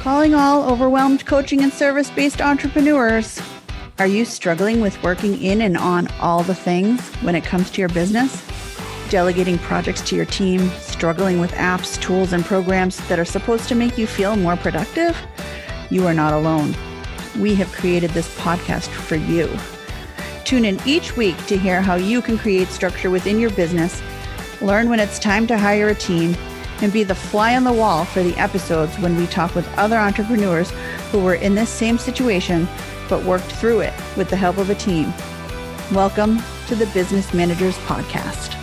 [0.00, 3.38] Calling all overwhelmed coaching and service based entrepreneurs.
[3.98, 7.82] Are you struggling with working in and on all the things when it comes to
[7.82, 8.42] your business?
[9.10, 13.74] Delegating projects to your team, struggling with apps, tools, and programs that are supposed to
[13.74, 15.14] make you feel more productive?
[15.90, 16.74] You are not alone.
[17.38, 19.54] We have created this podcast for you.
[20.46, 24.00] Tune in each week to hear how you can create structure within your business,
[24.62, 26.34] learn when it's time to hire a team,
[26.82, 29.96] and be the fly on the wall for the episodes when we talk with other
[29.96, 30.70] entrepreneurs
[31.10, 32.66] who were in this same situation
[33.08, 35.12] but worked through it with the help of a team.
[35.92, 36.38] Welcome
[36.68, 38.56] to the Business Managers Podcast.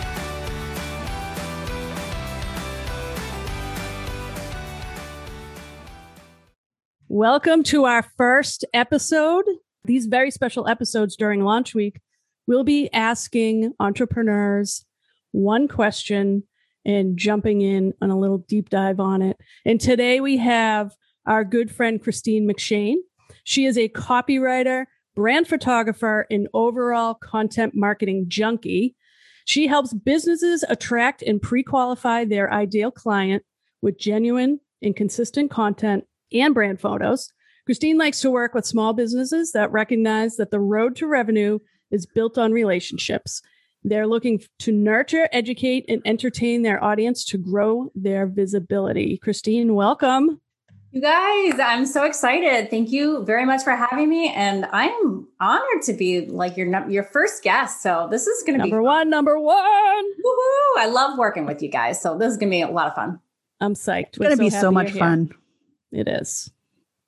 [7.08, 9.44] Welcome to our first episode.
[9.84, 12.00] These very special episodes during launch week,
[12.46, 14.84] we'll be asking entrepreneurs
[15.32, 16.44] one question
[16.88, 19.36] and jumping in on a little deep dive on it.
[19.66, 22.96] And today we have our good friend Christine McShane.
[23.44, 28.96] She is a copywriter, brand photographer, and overall content marketing junkie.
[29.44, 33.44] She helps businesses attract and pre qualify their ideal client
[33.82, 37.30] with genuine and consistent content and brand photos.
[37.66, 41.58] Christine likes to work with small businesses that recognize that the road to revenue
[41.90, 43.42] is built on relationships.
[43.84, 49.18] They're looking to nurture, educate, and entertain their audience to grow their visibility.
[49.18, 50.40] Christine, welcome.
[50.90, 52.70] You guys, I'm so excited.
[52.70, 57.04] Thank you very much for having me, and I'm honored to be like your your
[57.04, 57.82] first guest.
[57.82, 59.10] So this is going to be number one.
[59.10, 59.54] Number one.
[59.56, 60.78] Woohoo!
[60.78, 62.00] I love working with you guys.
[62.00, 63.20] So this is going to be a lot of fun.
[63.60, 64.08] I'm psyched.
[64.08, 65.30] It's going to so be so much fun.
[65.92, 66.50] It is.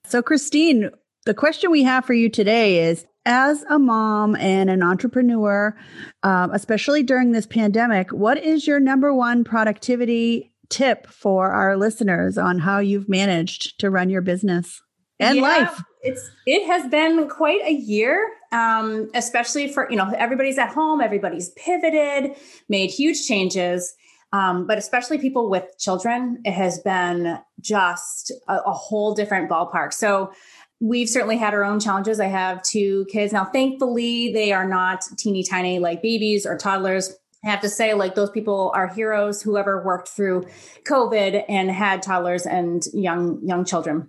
[0.05, 0.91] So, Christine,
[1.25, 5.77] the question we have for you today is as a mom and an entrepreneur,
[6.23, 12.39] um, especially during this pandemic, what is your number one productivity tip for our listeners
[12.39, 14.81] on how you've managed to run your business
[15.19, 15.83] and yeah, life?
[16.03, 21.01] It's it has been quite a year, um, especially for you know everybody's at home,
[21.01, 22.37] everybody's pivoted,
[22.69, 23.95] made huge changes.
[24.33, 29.93] Um, but especially people with children, it has been just a, a whole different ballpark.
[29.93, 30.33] So
[30.81, 32.19] we've certainly had our own challenges.
[32.19, 33.45] I have two kids now.
[33.45, 37.15] Thankfully, they are not teeny tiny like babies or toddlers.
[37.45, 39.43] I have to say, like those people are heroes.
[39.43, 40.47] Whoever worked through
[40.85, 44.09] COVID and had toddlers and young young children.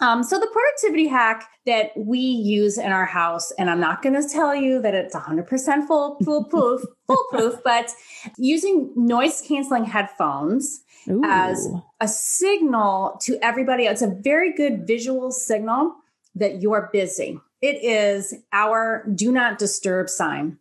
[0.00, 4.20] Um, so the productivity hack that we use in our house, and I'm not going
[4.20, 7.90] to tell you that it's 100% full foolproof, foolproof, but
[8.36, 11.22] using noise canceling headphones Ooh.
[11.24, 11.66] as
[12.00, 13.84] a signal to everybody.
[13.84, 15.94] It's a very good visual signal
[16.34, 17.40] that you're busy.
[17.62, 20.58] It is our do not disturb sign.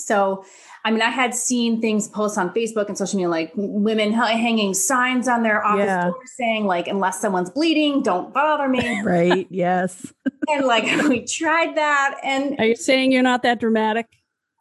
[0.00, 0.44] So,
[0.84, 4.74] I mean, I had seen things post on Facebook and social media, like women hanging
[4.74, 6.04] signs on their office yeah.
[6.04, 9.00] doors saying, like, unless someone's bleeding, don't bother me.
[9.04, 9.46] right.
[9.50, 10.12] Yes.
[10.48, 12.18] and like, we tried that.
[12.22, 14.06] And are you saying you're not that dramatic?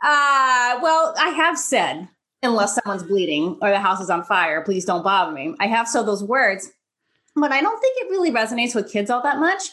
[0.03, 2.07] Uh, well, I have said
[2.43, 5.55] unless someone's bleeding or the house is on fire, please don't bother me.
[5.59, 6.71] I have said those words,
[7.35, 9.69] but I don't think it really resonates with kids all that much.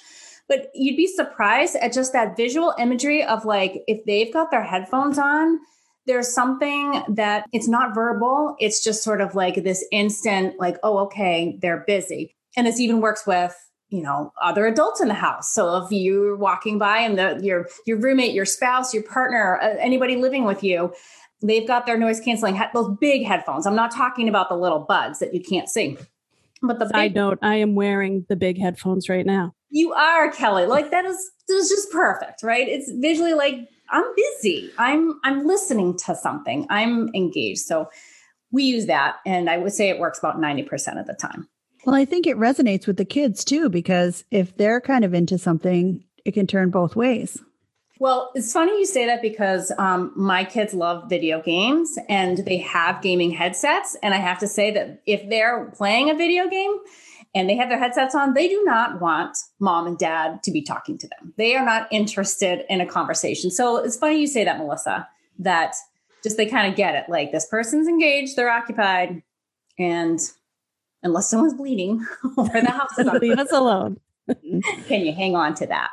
[0.49, 4.63] But you'd be surprised at just that visual imagery of like if they've got their
[4.63, 5.59] headphones on,
[6.07, 8.57] there's something that it's not verbal.
[8.59, 12.37] It's just sort of like this instant, like, oh, okay, they're busy.
[12.57, 13.57] And this even works with
[13.89, 17.69] you know other adults in the house so if you're walking by and the your
[17.87, 20.91] your roommate your spouse your partner uh, anybody living with you
[21.45, 23.67] they've got their noise canceling those big headphones.
[23.67, 25.97] I'm not talking about the little buds that you can't see.
[26.63, 29.55] But the side big, note, I am wearing the big headphones right now.
[29.75, 30.67] You are Kelly.
[30.67, 31.19] Like that is
[31.49, 32.69] that is just perfect, right?
[32.69, 33.57] It's visually like
[33.91, 34.71] I'm busy.
[34.79, 36.65] I'm I'm listening to something.
[36.71, 37.63] I'm engaged.
[37.63, 37.91] So
[38.53, 41.49] we use that, and I would say it works about ninety percent of the time.
[41.85, 45.39] Well, I think it resonates with the kids too, because if they're kind of into
[45.39, 47.43] something, it can turn both ways.
[47.99, 52.59] Well, it's funny you say that because um, my kids love video games and they
[52.59, 53.97] have gaming headsets.
[54.03, 56.77] And I have to say that if they're playing a video game
[57.35, 60.63] and they have their headsets on, they do not want mom and dad to be
[60.63, 61.35] talking to them.
[61.37, 63.51] They are not interested in a conversation.
[63.51, 65.09] So it's funny you say that, Melissa,
[65.41, 65.75] that
[66.23, 67.05] just they kind of get it.
[67.09, 69.23] Like this person's engaged, they're occupied,
[69.79, 70.21] and
[71.03, 72.05] unless someone's bleeding
[72.37, 73.99] or the house is leave us alone.
[74.89, 75.91] Can you hang on to that?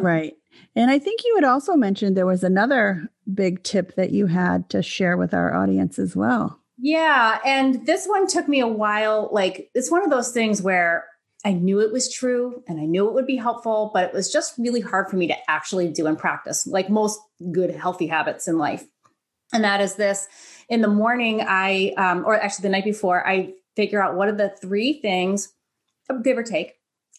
[0.00, 0.34] right.
[0.74, 4.68] And I think you had also mentioned there was another big tip that you had
[4.70, 6.60] to share with our audience as well.
[6.78, 7.38] Yeah.
[7.44, 9.28] And this one took me a while.
[9.32, 11.04] Like, it's one of those things where
[11.44, 14.32] I knew it was true and I knew it would be helpful, but it was
[14.32, 17.20] just really hard for me to actually do and practice, like most
[17.52, 18.84] good, healthy habits in life.
[19.52, 20.28] And that is this
[20.68, 24.32] in the morning, I, um, or actually the night before, I figure out what are
[24.32, 25.52] the three things,
[26.22, 26.74] give or take,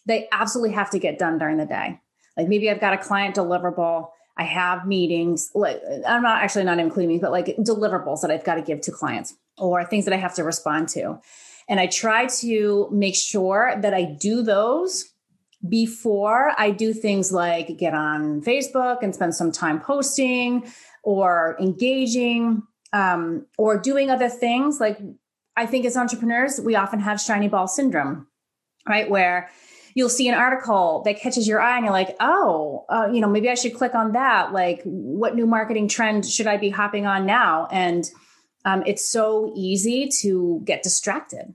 [0.06, 1.98] they absolutely have to get done during the day.
[2.36, 6.78] Like maybe I've got a client deliverable, I have meetings, like I'm not actually not
[6.78, 10.16] including but like deliverables that I've got to give to clients or things that I
[10.16, 11.20] have to respond to.
[11.68, 15.04] And I try to make sure that I do those
[15.68, 20.70] before I do things like get on Facebook and spend some time posting
[21.02, 22.62] or engaging
[22.92, 24.80] um, or doing other things.
[24.80, 24.98] Like
[25.56, 28.26] I think as entrepreneurs, we often have shiny ball syndrome,
[28.88, 29.08] right?
[29.08, 29.50] Where
[29.94, 33.28] you'll see an article that catches your eye and you're like, oh, uh, you know,
[33.28, 34.52] maybe I should click on that.
[34.52, 37.68] Like, what new marketing trend should I be hopping on now?
[37.70, 38.08] And
[38.64, 41.54] um, it's so easy to get distracted.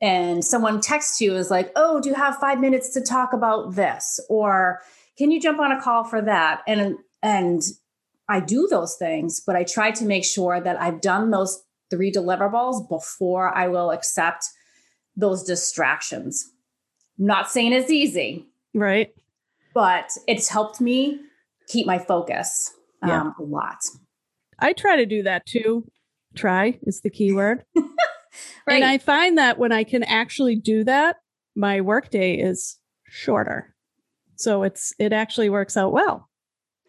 [0.00, 3.74] And someone texts you is like, oh, do you have five minutes to talk about
[3.74, 4.20] this?
[4.28, 4.80] Or
[5.16, 6.62] can you jump on a call for that?
[6.68, 7.62] And and
[8.28, 12.12] I do those things, but I try to make sure that I've done those three
[12.12, 14.44] deliverables before I will accept
[15.16, 16.52] those distractions.
[17.18, 18.46] I'm not saying it's easy.
[18.74, 19.12] Right.
[19.74, 21.20] But it's helped me
[21.66, 23.30] keep my focus um, yeah.
[23.38, 23.78] a lot.
[24.58, 25.84] I try to do that too.
[26.38, 27.64] Try is the key word.
[27.74, 27.86] right.
[28.68, 31.16] And I find that when I can actually do that,
[31.54, 33.74] my workday is shorter.
[34.36, 36.28] So it's it actually works out well.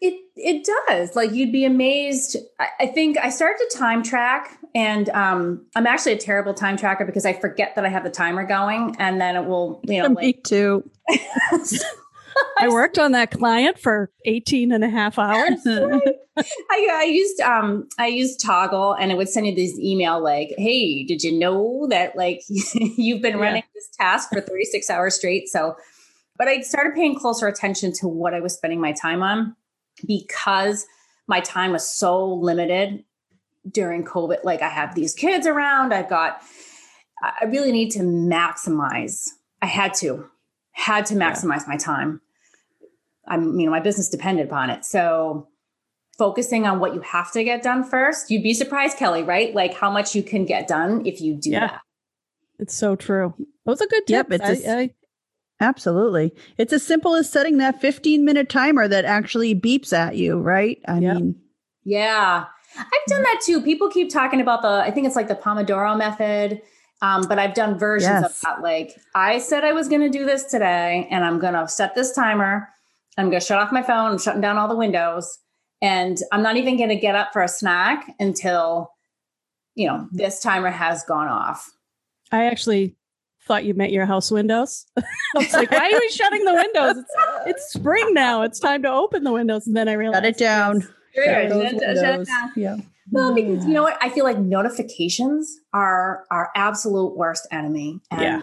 [0.00, 1.16] It it does.
[1.16, 2.36] Like you'd be amazed.
[2.58, 6.76] I, I think I started to time track, and um, I'm actually a terrible time
[6.76, 10.00] tracker because I forget that I have the timer going, and then it will, you
[10.00, 10.88] know, me like, too.
[12.58, 15.60] I worked on that client for 18 and a half hours.
[15.66, 20.54] I, I, used um I used Toggl and it would send you this email like,
[20.56, 23.70] hey, did you know that like you've been running yeah.
[23.74, 25.48] this task for 36 hours straight?
[25.48, 25.76] So
[26.40, 29.54] but I started paying closer attention to what I was spending my time on
[30.06, 30.86] because
[31.26, 33.04] my time was so limited
[33.70, 34.42] during COVID.
[34.42, 36.42] Like I have these kids around, I've got,
[37.22, 39.28] I really need to maximize.
[39.60, 40.30] I had to,
[40.80, 41.68] had to maximize yeah.
[41.68, 42.20] my time.
[43.26, 44.84] I'm, you know, my business depended upon it.
[44.84, 45.48] So
[46.18, 49.54] focusing on what you have to get done first, you'd be surprised, Kelly, right?
[49.54, 51.66] Like how much you can get done if you do yeah.
[51.68, 51.80] that.
[52.58, 53.34] It's so true.
[53.64, 54.30] Those are good tips.
[54.30, 54.90] Yep, it's I,
[55.60, 56.32] Absolutely.
[56.56, 60.78] It's as simple as setting that 15 minute timer that actually beeps at you, right?
[60.88, 61.16] I yep.
[61.16, 61.40] mean,
[61.84, 62.46] yeah.
[62.78, 63.22] I've done mm-hmm.
[63.24, 63.60] that too.
[63.62, 66.62] People keep talking about the, I think it's like the Pomodoro method.
[67.02, 68.24] Um, but I've done versions yes.
[68.24, 68.62] of that.
[68.62, 71.94] Like I said I was going to do this today and I'm going to set
[71.94, 72.68] this timer.
[73.16, 74.12] I'm going to shut off my phone.
[74.12, 75.38] I'm shutting down all the windows
[75.82, 78.92] and I'm not even going to get up for a snack until,
[79.74, 81.70] you know, this timer has gone off.
[82.30, 82.96] I actually
[83.46, 84.86] thought you meant your house windows.
[84.98, 85.02] I
[85.34, 86.98] was like, why are we shutting the windows?
[86.98, 87.14] It's,
[87.46, 88.42] it's, spring now.
[88.42, 89.66] It's time to open the windows.
[89.66, 90.80] And then I realized shut it down.
[90.80, 90.92] Shut,
[92.56, 92.76] Yeah.
[93.10, 93.98] Well, because you know what?
[94.00, 98.00] I feel like notifications are our absolute worst enemy.
[98.10, 98.42] And yeah.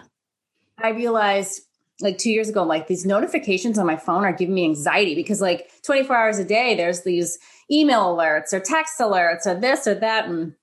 [0.78, 1.62] I realized
[2.00, 5.40] like two years ago, like these notifications on my phone are giving me anxiety because
[5.40, 7.38] like 24 hours a day, there's these
[7.70, 10.28] email alerts or text alerts or this or that.
[10.28, 10.54] And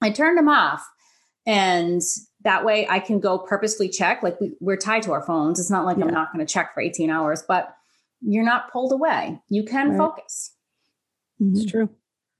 [0.00, 0.86] I turned them off.
[1.46, 2.00] And
[2.42, 4.22] that way I can go purposely check.
[4.22, 5.58] Like we, are tied to our phones.
[5.58, 6.04] It's not like yeah.
[6.04, 7.74] I'm not going to check for 18 hours, but
[8.20, 9.40] you're not pulled away.
[9.48, 9.98] You can right.
[9.98, 10.54] focus.
[11.42, 11.56] Mm-hmm.
[11.56, 11.90] It's true.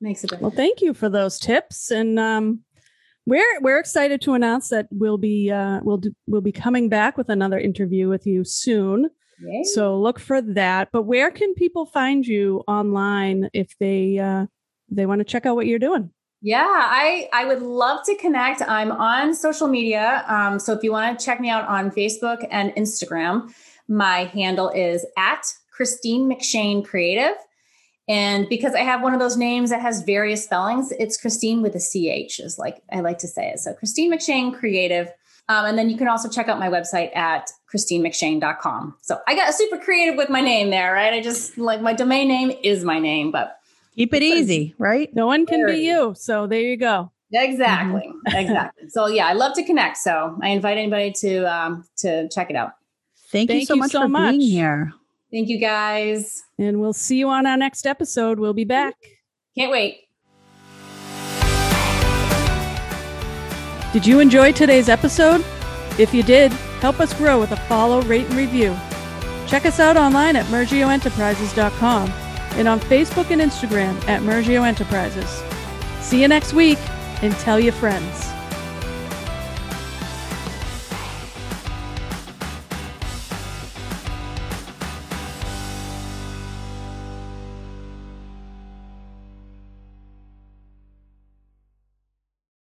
[0.01, 0.43] Makes a difference.
[0.43, 1.91] Well, thank you for those tips.
[1.91, 2.61] And um,
[3.27, 7.17] we're we're excited to announce that we'll be uh, we'll do, we'll be coming back
[7.17, 9.11] with another interview with you soon.
[9.41, 9.63] Yay.
[9.65, 10.91] So look for that.
[10.93, 14.47] But where can people find you online if they uh,
[14.91, 16.11] they want to check out what you're doing?
[16.43, 18.61] Yeah, I I would love to connect.
[18.61, 22.47] I'm on social media, um, so if you want to check me out on Facebook
[22.51, 23.51] and Instagram,
[23.89, 27.35] my handle is at Christine McShane Creative.
[28.07, 31.75] And because I have one of those names that has various spellings, it's Christine with
[31.75, 33.61] a CH, is like I like to say it.
[33.61, 35.11] So Christine McShane Creative.
[35.49, 38.97] Um, and then you can also check out my website at christinemcshane.com.
[39.03, 41.13] So I got super creative with my name there, right?
[41.13, 43.59] I just like my domain name is my name, but
[43.97, 45.15] Keep it easy, right?
[45.15, 46.15] No one can be you.
[46.17, 47.13] So there you go.
[47.33, 48.03] Exactly.
[48.03, 48.37] Mm-hmm.
[48.37, 48.89] exactly.
[48.89, 49.99] So yeah, I love to connect.
[49.99, 52.73] So I invite anybody to um to check it out.
[53.29, 54.31] Thank, Thank you so you much so for much.
[54.33, 54.93] being here.
[55.35, 56.45] Thank you guys.
[56.61, 58.39] And we'll see you on our next episode.
[58.39, 58.95] We'll be back.
[59.59, 60.03] Can't wait.
[63.93, 65.45] Did you enjoy today's episode?
[65.99, 68.77] If you did, help us grow with a follow, rate, and review.
[69.49, 72.11] Check us out online at murgioenterprises.com
[72.57, 75.43] and on Facebook and Instagram at Murgio Enterprises.
[76.01, 76.79] See you next week
[77.23, 78.24] and tell your friends.